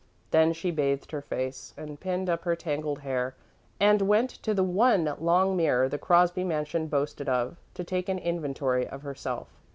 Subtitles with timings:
[0.31, 3.35] Then she bathed her face, and pinned up her tangled hair,
[3.79, 8.17] and went to the one long mirror the Crosby mansion boasted of, to take an
[8.17, 9.49] inventory of herself.